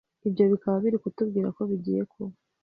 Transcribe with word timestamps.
Ibyo 0.27 0.43
bikaba 0.51 0.77
biri 0.83 0.97
kutubwira 1.03 1.47
ko 1.55 1.61
bigiye 1.69 2.01
kuba 2.11 2.33